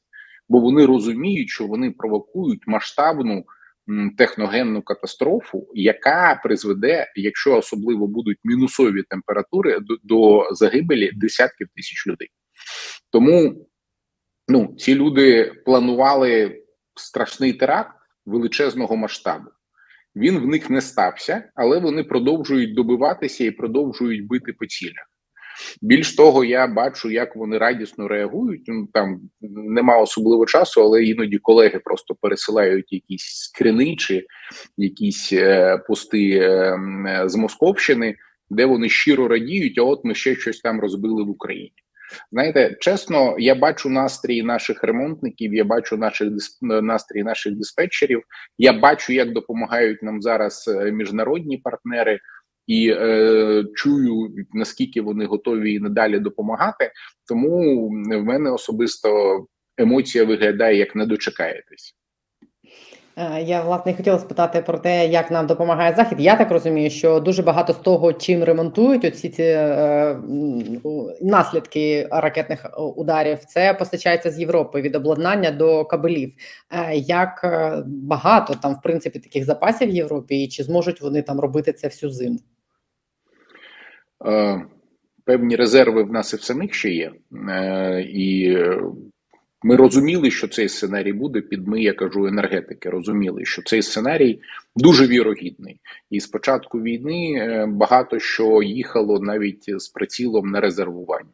бо 0.49 0.61
вони 0.61 0.87
розуміють, 0.87 1.49
що 1.49 1.67
вони 1.67 1.91
провокують 1.91 2.67
масштабну 2.67 3.45
техногенну 4.19 4.83
катастрофу, 4.83 5.69
яка 5.75 6.41
призведе, 6.45 7.13
якщо 7.17 7.57
особливо 7.57 8.07
будуть 8.07 8.39
мінусові 8.45 9.03
температури, 9.03 9.79
до, 9.81 9.97
до 10.03 10.49
загибелі 10.55 11.13
десятків 11.15 11.69
тисяч 11.77 12.07
людей. 12.07 12.29
Тому 13.11 13.67
ну, 14.49 14.75
ці 14.79 14.95
люди 14.95 15.53
планували 15.65 16.63
страшний 16.95 17.53
теракт 17.53 17.97
величезного 18.27 18.97
масштабу. 18.97 19.51
Він 20.17 20.39
в 20.39 20.47
них 20.47 20.71
не 20.71 20.81
стався, 20.81 21.51
але 21.55 21.79
вони 21.79 22.05
продовжують 22.05 22.75
добиватися 22.75 23.45
і 23.45 23.51
продовжують 23.51 24.27
бити 24.27 24.53
по 24.53 24.67
цілях. 24.67 25.08
Більш 25.83 26.17
того, 26.17 26.45
я 26.45 26.67
бачу, 26.67 27.11
як 27.11 27.37
вони 27.37 27.59
радісно 27.59 28.09
реагують. 28.09 28.63
Ну 28.67 28.89
там 28.93 29.21
нема 29.41 29.99
особливо 29.99 30.47
часу, 30.47 30.83
але 30.83 31.05
іноді 31.05 31.39
колеги 31.39 31.81
просто 31.85 32.15
пересилають 32.21 32.93
якісь 32.93 33.25
скрини 33.25 33.97
чи 33.97 34.27
якісь 34.77 35.33
е, 35.33 35.79
пости 35.89 36.31
е, 36.31 36.79
з 37.27 37.37
Московщини, 37.37 38.17
де 38.51 38.65
вони 38.65 38.89
щиро 38.89 39.29
радіють. 39.29 39.79
А 39.79 39.83
от 39.83 40.05
ми 40.05 40.15
ще 40.15 40.35
щось 40.35 40.61
там 40.61 40.81
розбили 40.81 41.25
в 41.25 41.31
Україні. 41.31 41.73
Знаєте, 42.33 42.77
чесно, 42.81 43.37
я 43.39 43.55
бачу 43.55 43.91
настрій 43.91 44.43
наших 44.43 44.85
ремонтників. 44.85 45.55
Я 45.55 45.65
бачу 45.65 45.97
наших 45.97 46.29
настрій 46.61 47.23
наших 47.23 47.57
диспетчерів. 47.57 48.23
Я 48.59 48.73
бачу, 48.73 49.13
як 49.13 49.33
допомагають 49.33 50.03
нам 50.03 50.23
зараз 50.23 50.69
е, 50.69 50.93
міжнародні 50.93 51.57
партнери 51.57 52.19
і 52.69 52.91
е, 52.91 53.65
чую 53.75 54.35
наскільки 54.53 55.01
вони 55.01 55.27
готові 55.27 55.73
і 55.75 55.81
надалі 55.81 56.19
допомагати. 56.19 56.91
Тому 57.29 57.89
в 57.89 58.25
мене 58.25 58.51
особисто 58.51 59.11
емоція 59.77 60.25
виглядає 60.25 60.77
як 60.77 60.97
не 60.97 61.07
дочекаєтесь. 61.07 61.95
Е, 63.17 63.43
я 63.43 63.63
власне 63.63 63.95
хотіла 63.95 64.19
спитати 64.19 64.63
про 64.67 64.79
те, 64.79 65.07
як 65.07 65.31
нам 65.31 65.47
допомагає 65.47 65.95
захід. 65.95 66.21
Я 66.21 66.37
так 66.37 66.51
розумію, 66.51 66.91
що 66.91 67.21
дуже 67.21 67.43
багато 67.43 67.73
з 67.73 67.77
того, 67.77 68.13
чим 68.13 68.45
ремонтують 68.45 69.05
оці 69.05 69.29
ці 69.29 69.43
е, 69.43 70.19
наслідки 71.23 72.09
ракетних 72.11 72.67
ударів, 72.97 73.39
це 73.39 73.75
постачається 73.75 74.31
з 74.31 74.41
Європи 74.41 74.81
від 74.81 74.97
обладнання 74.97 75.51
до 75.51 75.85
кабелів. 75.85 76.33
Е, 76.71 76.97
як 76.97 77.41
е, 77.45 77.83
багато 77.87 78.55
там 78.55 78.75
в 78.75 78.83
принципі 78.83 79.19
таких 79.19 79.45
запасів 79.45 79.89
в 79.89 79.95
Європі, 79.95 80.43
і 80.43 80.49
чи 80.49 80.65
зможуть 80.65 81.01
вони 81.01 81.23
там 81.23 81.41
робити 81.41 81.73
це 81.73 81.87
всю 81.87 82.13
зиму? 82.13 82.39
Е, 84.27 84.63
певні 85.25 85.57
резерви 85.57 86.03
в 86.03 86.13
нас 86.13 86.33
і 86.33 86.37
в 86.37 86.43
самих 86.43 86.75
ще 86.75 86.91
є, 86.91 87.13
е, 87.51 88.03
і 88.03 88.59
ми 89.63 89.77
розуміли, 89.77 90.31
що 90.31 90.49
цей 90.49 90.69
сценарій 90.69 91.13
буде 91.13 91.41
під 91.41 91.69
ми, 91.69 91.83
я 91.83 91.93
кажу, 91.93 92.27
енергетики. 92.27 92.91
Розуміли, 92.91 93.45
що 93.45 93.63
цей 93.63 93.83
сценарій 93.83 94.41
дуже 94.77 95.07
вірогідний, 95.07 95.81
і 96.11 96.21
з 96.21 96.27
початку 96.27 96.81
війни 96.81 97.35
е, 97.39 97.67
багато 97.67 98.19
що 98.19 98.63
їхало 98.63 99.21
навіть 99.21 99.81
з 99.81 99.89
прицілом 99.89 100.51
на 100.51 100.61
резервування. 100.61 101.31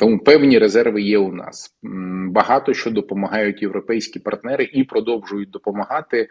Тому 0.00 0.18
певні 0.18 0.58
резерви 0.58 1.02
є 1.02 1.18
у 1.18 1.32
нас. 1.32 1.74
Багато 2.28 2.74
що 2.74 2.90
допомагають 2.90 3.62
європейські 3.62 4.18
партнери 4.18 4.70
і 4.72 4.84
продовжують 4.84 5.50
допомагати, 5.50 6.28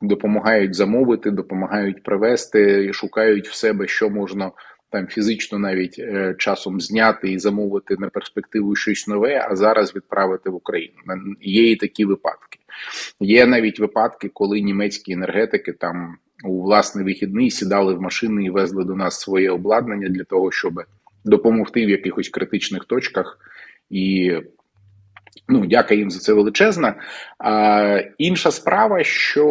допомагають 0.00 0.74
замовити, 0.74 1.30
допомагають 1.30 2.02
привезти 2.02 2.86
і 2.90 2.92
шукають 2.92 3.48
в 3.48 3.54
себе, 3.54 3.86
що 3.86 4.10
можна 4.10 4.50
там 4.90 5.06
фізично 5.06 5.58
навіть 5.58 5.96
е, 5.98 6.34
часом 6.38 6.80
зняти 6.80 7.30
і 7.32 7.38
замовити 7.38 7.96
на 7.98 8.08
перспективу 8.08 8.76
щось 8.76 9.08
нове, 9.08 9.46
а 9.50 9.56
зараз 9.56 9.96
відправити 9.96 10.50
в 10.50 10.54
Україну. 10.54 10.94
Є 11.40 11.70
і 11.70 11.76
такі 11.76 12.04
випадки. 12.04 12.58
Є 13.20 13.46
навіть 13.46 13.80
випадки, 13.80 14.30
коли 14.34 14.60
німецькі 14.60 15.12
енергетики 15.12 15.72
там 15.72 16.16
у 16.44 16.62
власний 16.62 17.04
вихідний 17.04 17.50
сідали 17.50 17.94
в 17.94 18.00
машини 18.00 18.44
і 18.44 18.50
везли 18.50 18.84
до 18.84 18.94
нас 18.94 19.20
своє 19.20 19.50
обладнання 19.50 20.08
для 20.08 20.24
того, 20.24 20.52
щоб 20.52 20.82
допомогти 21.24 21.86
в 21.86 21.90
якихось 21.90 22.28
критичних 22.28 22.84
точках 22.84 23.38
і. 23.90 24.32
Ну, 25.48 25.66
дяка 25.66 25.94
їм 25.94 26.10
за 26.10 26.18
це 26.18 26.32
величезна. 26.32 26.94
А, 27.38 28.00
Інша 28.18 28.50
справа, 28.50 29.04
що 29.04 29.46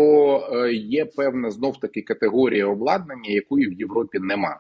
е, 0.53 0.73
є 0.73 1.05
певна 1.05 1.51
знов 1.51 1.79
таки 1.79 2.01
категорія 2.01 2.67
обладнання, 2.67 3.29
якої 3.29 3.67
в 3.67 3.73
Європі 3.73 4.19
нема. 4.19 4.59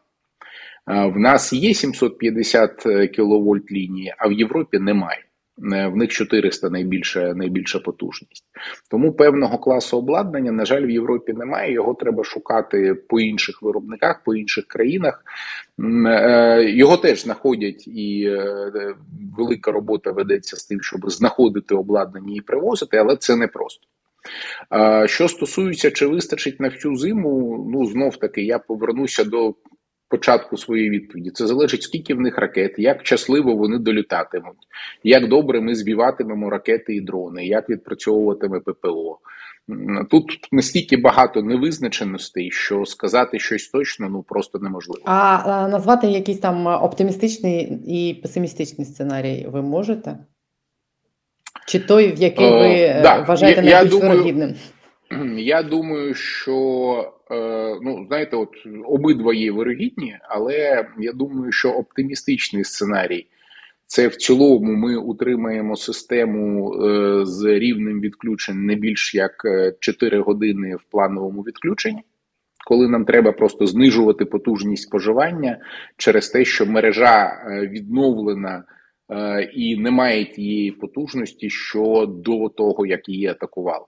В 0.87 1.19
нас 1.19 1.53
є 1.53 1.73
750 1.73 2.85
е, 2.85 3.07
кВт 3.07 3.71
лінії, 3.71 4.13
а 4.17 4.27
в 4.27 4.31
Європі 4.31 4.79
немає. 4.79 5.26
Е, 5.63 5.87
в 5.87 5.95
них 5.95 6.09
400 6.09 6.69
найбільша 6.69 7.33
найбільша 7.33 7.79
потужність. 7.79 8.43
Тому 8.89 9.13
певного 9.13 9.57
класу 9.57 9.97
обладнання, 9.97 10.51
на 10.51 10.65
жаль, 10.65 10.85
в 10.85 10.89
Європі 10.89 11.33
немає. 11.33 11.73
Його 11.73 11.93
треба 11.93 12.23
шукати 12.23 12.93
по 12.93 13.19
інших 13.19 13.61
виробниках, 13.61 14.23
по 14.23 14.35
інших 14.35 14.65
країнах. 14.67 15.23
Е, 16.07 16.69
його 16.69 16.97
теж 16.97 17.21
знаходять, 17.21 17.87
і 17.87 18.37
велика 19.37 19.71
робота 19.71 20.11
ведеться 20.11 20.57
з 20.57 20.65
тим, 20.65 20.81
щоб 20.81 21.11
знаходити 21.11 21.75
обладнання 21.75 22.33
і 22.35 22.41
привозити, 22.41 22.97
але 22.97 23.15
це 23.15 23.35
не 23.35 23.47
просто. 23.47 23.87
Що 25.05 25.27
стосується, 25.27 25.91
чи 25.91 26.05
вистачить 26.05 26.59
на 26.59 26.69
всю 26.69 26.95
зиму, 26.95 27.65
ну 27.73 27.85
знов 27.85 28.17
таки 28.17 28.41
я 28.41 28.59
повернуся 28.59 29.23
до 29.23 29.55
початку 30.09 30.57
своєї 30.57 30.89
відповіді. 30.89 31.29
Це 31.29 31.47
залежить, 31.47 31.83
скільки 31.83 32.13
в 32.13 32.21
них 32.21 32.37
ракет, 32.37 32.73
як 32.77 33.05
щасливо 33.05 33.55
вони 33.55 33.77
долітатимуть, 33.77 34.57
як 35.03 35.27
добре 35.27 35.61
ми 35.61 35.75
збиватимемо 35.75 36.49
ракети 36.49 36.95
і 36.95 37.01
дрони, 37.01 37.45
як 37.45 37.69
відпрацьовуватиме 37.69 38.59
ППО. 38.59 39.19
Тут 40.09 40.25
настільки 40.51 40.97
багато 40.97 41.41
невизначеностей, 41.41 42.51
що 42.51 42.85
сказати 42.85 43.39
щось 43.39 43.67
точно 43.67 44.09
ну 44.09 44.23
просто 44.23 44.59
неможливо. 44.59 45.01
А, 45.05 45.41
а 45.45 45.67
назвати 45.67 46.07
якийсь 46.07 46.39
там 46.39 46.67
оптимістичний 46.67 47.79
і 47.87 48.13
песимістичний 48.13 48.85
сценарій 48.85 49.47
ви 49.49 49.61
можете? 49.61 50.17
Чи 51.67 51.79
той, 51.79 52.11
в 52.11 52.17
який 52.17 52.49
ви 52.49 52.99
О, 52.99 53.01
да. 53.01 53.21
вважаєте 53.21 53.61
найбільш 53.61 53.93
вирогідним? 53.93 54.55
Я 55.37 55.63
думаю, 55.63 56.13
що 56.13 56.53
е, 56.99 57.16
ну 57.81 58.05
знаєте, 58.07 58.35
от 58.35 58.49
обидва 58.85 59.33
є 59.33 59.51
вирогідні, 59.51 60.17
але 60.29 60.85
я 60.99 61.13
думаю, 61.13 61.51
що 61.51 61.71
оптимістичний 61.71 62.63
сценарій 62.63 63.27
це 63.87 64.07
в 64.07 64.15
цілому 64.15 64.71
ми 64.73 64.95
утримаємо 64.95 65.75
систему 65.75 66.73
е, 66.73 67.25
з 67.25 67.45
рівнем 67.45 68.01
відключень 68.01 68.65
не 68.65 68.75
більш 68.75 69.15
як 69.15 69.31
4 69.79 70.17
е, 70.17 70.21
години 70.21 70.75
в 70.75 70.83
плановому 70.83 71.41
відключенні. 71.41 72.01
Коли 72.67 72.87
нам 72.87 73.05
треба 73.05 73.31
просто 73.31 73.67
знижувати 73.67 74.25
потужність 74.25 74.83
споживання 74.83 75.57
через 75.97 76.29
те, 76.29 76.45
що 76.45 76.65
мережа 76.65 77.31
відновлена 77.71 78.63
і 79.53 79.77
немає 79.77 80.25
тієї 80.25 80.71
потужності, 80.71 81.49
що 81.49 82.05
до 82.05 82.49
того 82.49 82.85
як 82.85 83.09
її 83.09 83.27
атакували. 83.27 83.85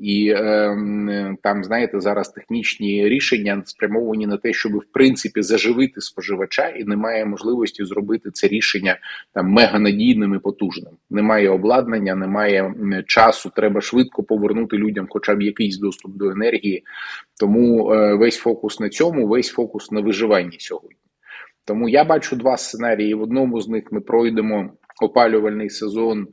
І 0.00 0.28
е, 0.28 1.36
там, 1.42 1.64
знаєте, 1.64 2.00
зараз 2.00 2.28
технічні 2.28 3.08
рішення 3.08 3.62
спрямовані 3.64 4.26
на 4.26 4.36
те, 4.36 4.52
щоб 4.52 4.72
в 4.72 4.84
принципі 4.92 5.42
заживити 5.42 6.00
споживача, 6.00 6.68
і 6.68 6.84
немає 6.84 7.26
можливості 7.26 7.84
зробити 7.84 8.30
це 8.30 8.48
рішення 8.48 8.98
там 9.34 9.48
меганадійним 9.48 10.34
і 10.34 10.38
потужним. 10.38 10.92
Немає 11.10 11.50
обладнання, 11.50 12.14
немає 12.14 12.74
часу. 13.06 13.50
Треба 13.56 13.80
швидко 13.80 14.22
повернути 14.22 14.76
людям, 14.76 15.06
хоча 15.10 15.34
б 15.34 15.42
якийсь 15.42 15.78
доступ 15.78 16.16
до 16.16 16.30
енергії. 16.30 16.84
Тому 17.40 17.92
е, 17.92 18.14
весь 18.14 18.36
фокус 18.36 18.80
на 18.80 18.88
цьому, 18.88 19.26
весь 19.26 19.48
фокус 19.48 19.90
на 19.90 20.00
виживанні 20.00 20.56
сьогодні. 20.58 20.96
Тому 21.64 21.88
я 21.88 22.04
бачу 22.04 22.36
два 22.36 22.56
сценарії. 22.56 23.14
В 23.14 23.22
одному 23.22 23.60
з 23.60 23.68
них 23.68 23.84
ми 23.90 24.00
пройдемо 24.00 24.72
опалювальний 25.02 25.70
сезон 25.70 26.28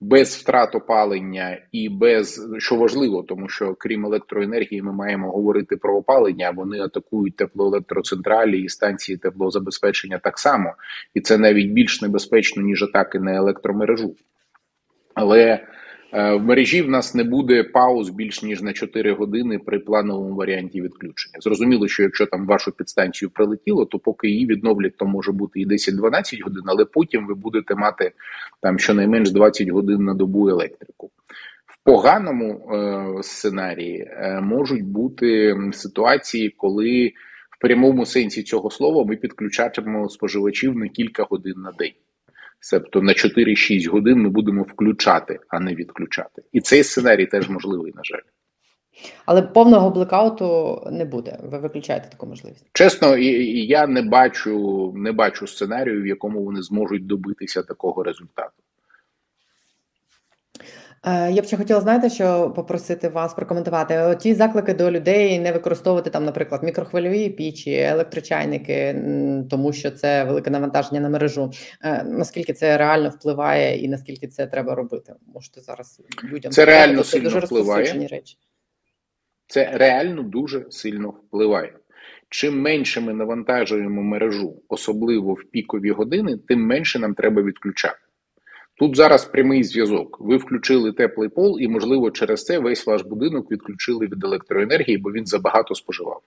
без 0.00 0.36
втрат 0.36 0.74
опалення 0.74 1.58
і 1.72 1.88
без 1.88 2.46
що 2.58 2.76
важливо, 2.76 3.22
тому 3.22 3.48
що 3.48 3.74
крім 3.74 4.06
електроенергії, 4.06 4.82
ми 4.82 4.92
маємо 4.92 5.30
говорити 5.30 5.76
про 5.76 5.96
опалення. 5.96 6.50
Вони 6.50 6.80
атакують 6.80 7.36
теплоелектроцентралі 7.36 8.60
і 8.60 8.68
станції 8.68 9.18
теплозабезпечення 9.18 10.18
так 10.18 10.38
само, 10.38 10.74
і 11.14 11.20
це 11.20 11.38
навіть 11.38 11.72
більш 11.72 12.02
небезпечно 12.02 12.62
ніж 12.62 12.82
атаки 12.82 13.20
на 13.20 13.36
електромережу. 13.36 14.14
Але 15.14 15.66
в 16.12 16.38
мережі 16.38 16.82
в 16.82 16.88
нас 16.88 17.14
не 17.14 17.24
буде 17.24 17.64
пауз 17.64 18.10
більш 18.10 18.42
ніж 18.42 18.62
на 18.62 18.72
4 18.72 19.12
години 19.12 19.58
при 19.58 19.78
плановому 19.78 20.34
варіанті 20.34 20.82
відключення. 20.82 21.38
Зрозуміло, 21.40 21.88
що 21.88 22.02
якщо 22.02 22.26
там 22.26 22.46
вашу 22.46 22.72
підстанцію 22.72 23.30
прилетіло, 23.30 23.84
то 23.84 23.98
поки 23.98 24.28
її 24.28 24.46
відновлять, 24.46 24.96
то 24.96 25.06
може 25.06 25.32
бути 25.32 25.60
і 25.60 25.66
10-12 25.66 26.42
годин, 26.44 26.62
але 26.66 26.84
потім 26.84 27.26
ви 27.26 27.34
будете 27.34 27.74
мати 27.74 28.12
там 28.60 28.78
щонайменш 28.78 29.30
20 29.30 29.68
годин 29.68 30.04
на 30.04 30.14
добу 30.14 30.48
електрику. 30.48 31.10
В 31.66 31.84
поганому 31.84 32.70
е, 32.72 33.22
сценарії 33.22 33.98
е, 34.00 34.40
можуть 34.40 34.84
бути 34.84 35.56
ситуації, 35.72 36.54
коли 36.56 37.12
в 37.50 37.60
прямому 37.60 38.06
сенсі 38.06 38.42
цього 38.42 38.70
слова 38.70 39.04
ми 39.04 39.16
підключатимемо 39.16 40.08
споживачів 40.08 40.76
на 40.76 40.88
кілька 40.88 41.22
годин 41.22 41.54
на 41.56 41.72
день. 41.72 41.92
Тобто 42.70 43.02
на 43.02 43.12
4-6 43.12 43.90
годин 43.90 44.18
ми 44.18 44.28
будемо 44.28 44.62
включати, 44.62 45.38
а 45.48 45.60
не 45.60 45.74
відключати. 45.74 46.42
І 46.52 46.60
цей 46.60 46.84
сценарій 46.84 47.26
теж 47.26 47.48
можливий, 47.48 47.92
на 47.96 48.04
жаль. 48.04 48.20
Але 49.26 49.42
повного 49.42 49.90
блекауту 49.90 50.80
не 50.92 51.04
буде. 51.04 51.38
Ви 51.42 51.58
виключаєте 51.58 52.08
таку 52.10 52.26
можливість? 52.26 52.66
Чесно, 52.72 53.16
і 53.16 53.66
я 53.66 53.86
не 53.86 54.02
бачу, 54.02 54.92
не 54.96 55.12
бачу 55.12 55.46
сценарію, 55.46 56.02
в 56.02 56.06
якому 56.06 56.44
вони 56.44 56.62
зможуть 56.62 57.06
добитися 57.06 57.62
такого 57.62 58.02
результату. 58.02 58.52
Е, 61.06 61.32
я 61.32 61.42
б 61.42 61.44
ще 61.44 61.56
хотіла 61.56 61.80
знаєте, 61.80 62.10
що 62.10 62.52
попросити 62.56 63.08
вас 63.08 63.34
прокоментувати 63.34 64.16
ті 64.20 64.34
заклики 64.34 64.74
до 64.74 64.90
людей 64.90 65.38
не 65.38 65.52
використовувати 65.52 66.10
там, 66.10 66.24
наприклад, 66.24 66.62
мікрохвильові 66.62 67.28
пічі, 67.28 67.72
електрочайники, 67.72 69.02
тому 69.50 69.72
що 69.72 69.90
це 69.90 70.24
велике 70.24 70.50
навантаження 70.50 71.00
на 71.00 71.08
мережу. 71.08 71.52
Е, 71.84 72.04
наскільки 72.04 72.52
це 72.52 72.78
реально 72.78 73.08
впливає, 73.08 73.78
і 73.78 73.88
наскільки 73.88 74.26
це 74.26 74.46
треба 74.46 74.74
робити? 74.74 75.14
Можете 75.34 75.60
зараз 75.60 76.02
людям 76.24 76.52
це 76.52 76.64
реально 76.64 77.02
це 77.02 77.10
сильно 77.10 77.30
дуже 77.30 77.46
впливає. 77.46 78.06
речі. 78.10 78.36
Це 79.46 79.70
реально 79.74 80.22
дуже 80.22 80.66
сильно 80.70 81.08
впливає. 81.08 81.72
Чим 82.30 82.60
менше 82.60 83.00
ми 83.00 83.14
навантажуємо 83.14 84.02
мережу, 84.02 84.62
особливо 84.68 85.32
в 85.32 85.44
пікові 85.44 85.90
години, 85.90 86.38
тим 86.48 86.66
менше 86.66 86.98
нам 86.98 87.14
треба 87.14 87.42
відключати. 87.42 87.98
Тут 88.78 88.96
зараз 88.96 89.24
прямий 89.24 89.64
зв'язок. 89.64 90.16
Ви 90.20 90.36
включили 90.36 90.92
теплий 90.92 91.28
пол, 91.28 91.60
і, 91.60 91.68
можливо, 91.68 92.10
через 92.10 92.44
це 92.44 92.58
весь 92.58 92.86
ваш 92.86 93.02
будинок 93.02 93.50
відключили 93.50 94.06
від 94.06 94.24
електроенергії, 94.24 94.98
бо 94.98 95.12
він 95.12 95.26
забагато 95.26 95.74
споживав. 95.74 96.22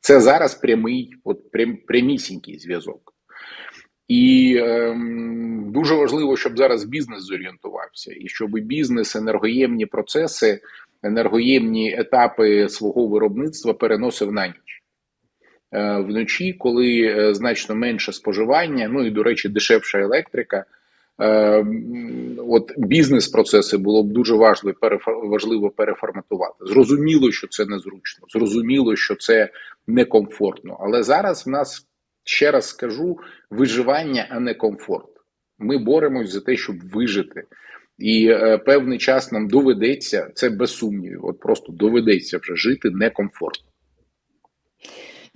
Це 0.00 0.20
зараз 0.20 0.54
прямий, 0.54 1.14
от 1.24 1.50
прям, 1.50 1.76
прямісінький 1.86 2.58
зв'язок. 2.58 3.12
І 4.08 4.56
ем, 4.60 5.72
дуже 5.72 5.94
важливо, 5.94 6.36
щоб 6.36 6.58
зараз 6.58 6.84
бізнес 6.84 7.22
зорієнтувався, 7.22 8.14
і 8.20 8.28
щоб 8.28 8.50
бізнес, 8.50 9.16
енергоємні 9.16 9.86
процеси, 9.86 10.60
енергоємні 11.02 11.94
етапи 11.98 12.68
свого 12.68 13.06
виробництва 13.06 13.74
переносив 13.74 14.32
на 14.32 14.46
ніч. 14.46 14.82
Е, 15.72 15.98
вночі, 15.98 16.52
коли 16.52 17.00
е, 17.00 17.34
значно 17.34 17.74
менше 17.74 18.12
споживання, 18.12 18.88
ну 18.88 19.06
і 19.06 19.10
до 19.10 19.22
речі, 19.22 19.48
дешевша 19.48 19.98
електрика. 19.98 20.64
Е, 21.20 21.64
от 22.38 22.72
бізнес-процеси 22.76 23.76
було 23.76 24.02
б 24.02 24.12
дуже 24.12 24.34
важливо 24.34 24.78
важливо 25.06 25.70
переформатувати. 25.70 26.54
Зрозуміло, 26.60 27.32
що 27.32 27.46
це 27.46 27.66
незручно, 27.66 28.26
зрозуміло, 28.28 28.96
що 28.96 29.14
це 29.14 29.50
некомфортно. 29.86 30.76
Але 30.80 31.02
зараз 31.02 31.46
в 31.46 31.50
нас 31.50 31.86
ще 32.24 32.50
раз 32.50 32.68
скажу 32.68 33.18
виживання, 33.50 34.26
а 34.30 34.40
не 34.40 34.54
комфорт. 34.54 35.08
Ми 35.58 35.78
боремось 35.78 36.30
за 36.30 36.40
те, 36.40 36.56
щоб 36.56 36.76
вижити. 36.92 37.42
І 37.98 38.28
е, 38.28 38.58
певний 38.58 38.98
час 38.98 39.32
нам 39.32 39.48
доведеться 39.48 40.30
це 40.34 40.50
без 40.50 40.76
сумнівів. 40.76 41.24
От 41.24 41.40
просто 41.40 41.72
доведеться 41.72 42.38
вже 42.38 42.56
жити 42.56 42.90
некомфортно. 42.90 43.68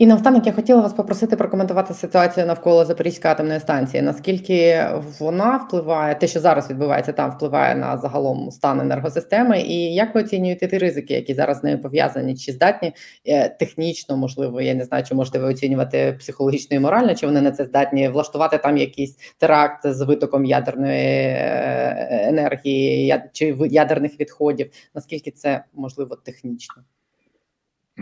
І 0.01 0.07
наостанок 0.07 0.47
я 0.47 0.53
хотіла 0.53 0.81
вас 0.81 0.93
попросити 0.93 1.37
прокоментувати 1.37 1.95
ситуацію 1.95 2.47
навколо 2.47 2.85
Запорізької 2.85 3.33
атомної 3.33 3.61
станції. 3.61 4.03
Наскільки 4.03 4.87
вона 5.19 5.57
впливає, 5.57 6.15
те, 6.15 6.27
що 6.27 6.41
зараз 6.41 6.71
відбувається, 6.71 7.13
там 7.13 7.31
впливає 7.31 7.75
на 7.75 7.99
загалом 7.99 8.51
стан 8.51 8.81
енергосистеми, 8.81 9.61
і 9.61 9.95
як 9.95 10.15
ви 10.15 10.21
оцінюєте 10.21 10.69
ті 10.69 10.79
ризики, 10.79 11.15
які 11.15 11.35
зараз 11.35 11.59
з 11.59 11.63
нею 11.63 11.81
пов'язані? 11.81 12.37
Чи 12.37 12.53
здатні 12.53 12.93
е, 13.27 13.49
технічно, 13.49 14.17
можливо, 14.17 14.61
я 14.61 14.75
не 14.75 14.85
знаю, 14.85 15.05
чи 15.05 15.15
можете 15.15 15.39
ви 15.39 15.49
оцінювати 15.49 16.17
психологічно 16.19 16.77
і 16.77 16.81
морально, 16.81 17.15
чи 17.15 17.27
вони 17.27 17.41
на 17.41 17.51
це 17.51 17.65
здатні 17.65 18.09
влаштувати 18.09 18.59
там 18.59 18.77
якийсь 18.77 19.17
теракт 19.39 19.87
з 19.87 20.01
витоком 20.01 20.45
ядерної 20.45 20.97
е, 20.97 22.25
енергії, 22.29 23.15
чи 23.33 23.57
ядерних 23.71 24.21
відходів? 24.21 24.71
Наскільки 24.95 25.31
це 25.31 25.65
можливо 25.75 26.17
технічно? 26.17 26.83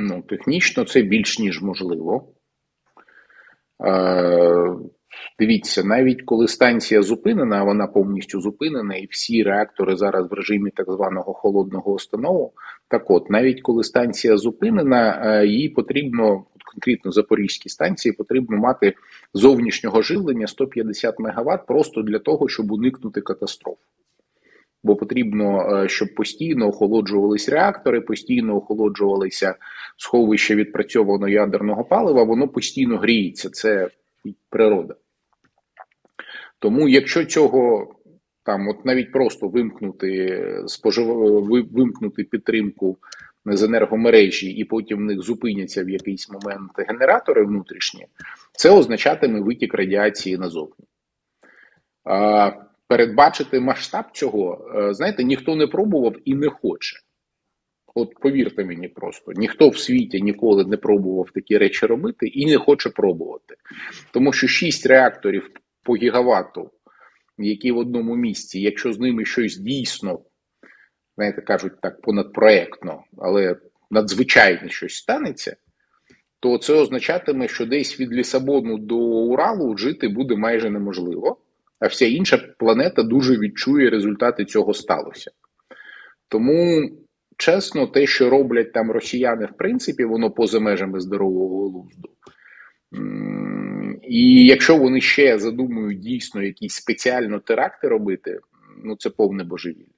Ну, 0.01 0.23
технічно 0.23 0.85
це 0.85 1.03
більш 1.03 1.39
ніж 1.39 1.63
можливо. 1.63 2.29
Е, 3.87 4.77
Дивіться, 5.39 5.85
навіть 5.85 6.23
коли 6.23 6.49
станція 6.49 7.03
зупинена, 7.03 7.65
вона 7.65 7.87
повністю 7.87 8.41
зупинена, 8.41 8.95
і 8.95 9.07
всі 9.11 9.43
реактори 9.43 9.97
зараз 9.97 10.31
в 10.31 10.33
режимі 10.33 10.71
так 10.71 10.93
званого 10.93 11.33
холодного 11.33 11.93
установу. 11.93 12.53
Так 12.89 13.11
от, 13.11 13.31
навіть 13.31 13.63
коли 13.63 13.85
станція 13.85 14.37
зупинена, 14.37 15.23
е, 15.25 15.47
їй 15.47 15.69
потрібно, 15.69 16.45
конкретно 16.73 17.13
Запорізькій 17.13 17.69
станції, 17.69 18.13
потрібно 18.13 18.57
мати 18.57 18.95
зовнішнього 19.35 20.03
живлення 20.03 20.47
150 20.47 21.15
МВт 21.19 21.67
просто 21.67 22.03
для 22.03 22.19
того, 22.19 22.49
щоб 22.49 22.73
уникнути 22.73 23.21
катастроф 23.21 23.79
бо 24.83 24.97
потрібно, 24.97 25.77
е, 25.77 25.89
щоб 25.89 26.15
постійно 26.15 26.69
охолоджувалися 26.69 27.53
реактори, 27.53 28.01
постійно 28.01 28.57
охолоджувалися 28.57 29.55
сховища 29.97 30.55
відпрацьованого 30.55 31.29
ядерного 31.29 31.85
палива, 31.85 32.23
воно 32.23 32.49
постійно 32.49 32.99
гріється. 32.99 33.51
Це 33.51 33.89
природа. 34.51 34.95
Тому, 36.59 36.89
якщо 36.89 37.25
цього 37.25 37.95
там, 38.43 38.69
от 38.69 38.85
навіть 38.85 39.13
просто 39.13 39.49
вимкнути 39.49 40.43
спожив... 40.67 41.07
вимкнути 41.73 42.25
підтримку 42.25 42.99
з 43.45 43.63
енергомережі, 43.63 44.51
і 44.51 44.65
потім 44.65 44.99
в 44.99 45.01
них 45.01 45.23
зупиняться 45.23 45.85
в 45.85 45.89
якийсь 45.89 46.31
момент 46.31 46.71
генератори 46.77 47.45
внутрішні, 47.45 48.07
це 48.53 48.71
означатиме 48.71 49.41
витік 49.41 49.75
радіації 49.75 50.39
назовні. 50.39 50.85
Передбачити 52.89 53.61
масштаб 53.61 54.05
цього, 54.13 54.71
е, 54.77 54.95
знаєте, 54.95 55.25
ніхто 55.25 55.57
не 55.57 55.67
пробував 55.67 56.15
і 56.25 56.35
не 56.35 56.49
хоче. 56.49 56.97
От 57.95 58.15
повірте 58.21 58.65
мені, 58.65 58.89
просто 58.89 59.33
ніхто 59.33 59.69
в 59.69 59.79
світі 59.79 60.23
ніколи 60.23 60.65
не 60.65 60.77
пробував 60.77 61.31
такі 61.35 61.59
речі 61.59 61.87
робити 61.87 62.27
і 62.27 62.47
не 62.47 62.57
хоче 62.59 62.91
пробувати. 62.91 63.55
Тому 64.13 64.33
що 64.33 64.47
6 64.47 64.87
реакторів 64.87 65.51
по 65.83 65.97
гігавату, 65.97 66.71
які 67.39 67.73
в 67.73 67.79
одному 67.79 68.17
місці, 68.17 68.61
якщо 68.61 68.93
з 68.93 68.99
ними 68.99 69.25
щось 69.25 69.57
дійсно, 69.57 70.21
знаєте, 71.17 71.43
кажуть 71.43 71.81
так, 71.81 72.01
понадпроектно, 72.01 73.05
але 73.19 73.57
надзвичайне 73.91 74.69
щось 74.69 74.95
станеться, 74.95 75.57
то 76.41 76.59
це 76.59 76.75
означатиме, 76.75 77.49
що 77.49 77.67
десь 77.67 78.01
від 78.01 78.13
Лісабону 78.13 78.79
до 78.79 78.97
Уралу 78.99 79.77
жити 79.77 80.09
буде 80.09 80.37
майже 80.37 80.71
неможливо 80.71 81.37
а 81.81 81.87
вся 81.87 82.07
інша 82.07 82.39
планета 82.59 83.03
дуже 83.03 83.39
відчує 83.39 83.91
результати 83.91 84.45
цього 84.45 84.75
сталося. 84.75 85.31
Тому, 86.29 86.91
чесно, 87.37 87.87
те, 87.87 88.07
що 88.07 88.31
роблять 88.31 88.73
там 88.73 88.91
росіяни, 88.91 89.47
в 89.47 89.57
принципі, 89.57 90.05
воно 90.05 90.31
поза 90.31 90.61
межами 90.61 91.01
здорового 91.01 91.69
глузду. 91.69 92.09
І 94.03 94.47
якщо 94.47 94.77
вони 94.77 95.01
ще 95.01 95.39
задумують 95.39 96.01
дійсно 96.01 96.43
якісь 96.43 96.75
спеціально 96.75 97.39
теракти 97.39 97.89
робити, 97.89 98.39
ну 98.85 98.97
це 98.97 99.11
повне 99.11 99.45
божевілля. 99.45 99.98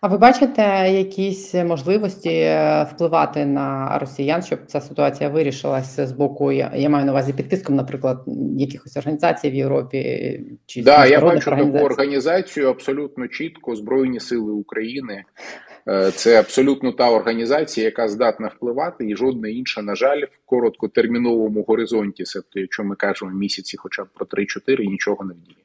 А 0.00 0.08
ви 0.08 0.18
бачите 0.18 0.62
якісь 0.92 1.54
можливості 1.54 2.30
е, 2.30 2.86
впливати 2.94 3.46
на 3.46 3.98
росіян, 3.98 4.42
щоб 4.42 4.58
ця 4.66 4.80
ситуація 4.80 5.30
вирішилася 5.30 6.06
з 6.06 6.12
боку? 6.12 6.52
Я, 6.52 6.72
я 6.74 6.88
маю 6.88 7.04
на 7.04 7.12
увазі 7.12 7.32
під 7.32 7.48
тиском, 7.48 7.76
наприклад, 7.76 8.24
якихось 8.58 8.96
організацій 8.96 9.50
в 9.50 9.54
Європі 9.54 10.40
чи 10.66 10.82
да, 10.82 11.06
я 11.06 11.20
бачу 11.20 11.50
таку 11.50 11.78
організацію 11.78 12.68
абсолютно 12.68 13.28
чітко 13.28 13.76
Збройні 13.76 14.20
Сили 14.20 14.52
України. 14.52 15.24
Е, 15.88 16.10
це 16.10 16.38
абсолютно 16.38 16.92
та 16.92 17.10
організація, 17.10 17.86
яка 17.86 18.08
здатна 18.08 18.48
впливати, 18.48 19.08
і 19.08 19.16
жодна 19.16 19.48
інша, 19.48 19.82
на 19.82 19.94
жаль, 19.94 20.22
в 20.22 20.46
короткотерміновому 20.46 21.62
горизонті, 21.62 22.26
себто, 22.26 22.60
якщо 22.60 22.84
ми 22.84 22.96
кажемо 22.96 23.30
місяці, 23.30 23.76
хоча 23.76 24.04
б 24.04 24.08
про 24.14 24.26
3-4, 24.26 24.86
нічого 24.86 25.24
не 25.24 25.34
вдіє. 25.34 25.56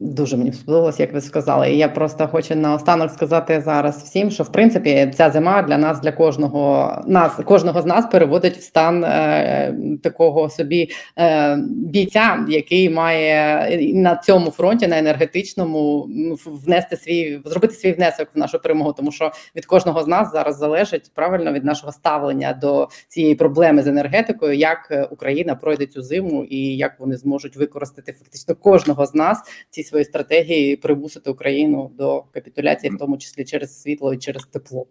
Дуже 0.00 0.36
мені 0.36 0.52
сподобалось, 0.52 1.00
як 1.00 1.12
ви 1.12 1.20
сказали. 1.20 1.72
І 1.72 1.78
я 1.78 1.88
просто 1.88 2.28
хочу 2.28 2.54
наостанок 2.56 3.10
сказати 3.10 3.62
зараз 3.64 4.02
всім, 4.02 4.30
що 4.30 4.42
в 4.42 4.52
принципі 4.52 5.12
ця 5.16 5.30
зима 5.30 5.62
для 5.62 5.78
нас, 5.78 6.00
для 6.00 6.12
кожного 6.12 7.02
нас, 7.06 7.40
кожного 7.44 7.82
з 7.82 7.86
нас 7.86 8.06
переводить 8.06 8.56
в 8.56 8.62
стан 8.62 9.04
е, 9.04 9.74
такого 10.02 10.50
собі 10.50 10.90
е, 11.18 11.56
бійця, 11.68 12.46
який 12.48 12.90
має 12.90 13.68
на 13.94 14.16
цьому 14.16 14.50
фронті, 14.50 14.86
на 14.86 14.98
енергетичному, 14.98 16.08
внести 16.46 16.96
свій 16.96 17.40
зробити 17.44 17.74
свій 17.74 17.92
внесок 17.92 18.28
в 18.34 18.38
нашу 18.38 18.58
перемогу, 18.58 18.92
тому 18.92 19.12
що 19.12 19.32
від 19.56 19.66
кожного 19.66 20.02
з 20.02 20.06
нас 20.06 20.32
зараз 20.32 20.56
залежить 20.56 21.10
правильно 21.14 21.52
від 21.52 21.64
нашого 21.64 21.92
ставлення 21.92 22.52
до 22.52 22.88
цієї 23.08 23.34
проблеми 23.34 23.82
з 23.82 23.86
енергетикою, 23.86 24.54
як 24.54 25.08
Україна 25.10 25.54
пройде 25.54 25.86
цю 25.86 26.02
зиму 26.02 26.44
і 26.44 26.76
як 26.76 27.00
вони 27.00 27.16
зможуть 27.16 27.56
використати 27.56 28.12
фактично 28.12 28.54
кожного 28.54 29.06
з 29.06 29.14
нас 29.14 29.42
ці 29.70 29.83
свої 29.86 30.04
стратегії 30.04 30.76
примусити 30.76 31.30
Україну 31.30 31.90
до 31.98 32.22
капітуляції, 32.22 32.94
в 32.94 32.98
тому 32.98 33.18
числі 33.18 33.44
через 33.44 33.82
світло 33.82 34.14
і 34.14 34.18
через 34.18 34.44
тепло. 34.44 34.86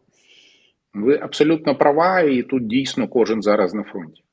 Ви 0.93 1.17
абсолютно 1.17 1.75
права, 1.75 2.21
і 2.21 2.43
тут 2.43 2.67
дійсно 2.67 3.07
кожен 3.07 3.41
зараз 3.41 3.73
на 3.73 3.83
фронті. 3.83 4.23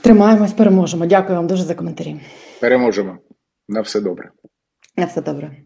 Тримаємось, 0.00 0.52
переможемо. 0.52 1.06
Дякую 1.06 1.36
вам 1.36 1.46
дуже 1.46 1.62
за 1.62 1.74
коментарі. 1.74 2.16
Переможемо. 2.60 3.18
На 3.68 3.80
все 3.80 4.00
добре. 4.00 4.30
На 4.96 5.04
все 5.04 5.22
добре. 5.22 5.65